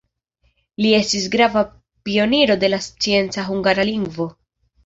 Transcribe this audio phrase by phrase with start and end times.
[0.85, 1.63] Li estis grava
[2.09, 4.31] pioniro de la scienca hungara lingvo.